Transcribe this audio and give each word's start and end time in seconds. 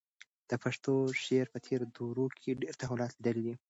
د 0.49 0.51
پښتو 0.63 0.93
شعر 1.23 1.47
په 1.53 1.59
تېرو 1.65 1.85
دورو 1.97 2.25
کې 2.39 2.59
ډېر 2.61 2.73
تحولات 2.81 3.11
لیدلي 3.13 3.41
دي. 3.47 3.53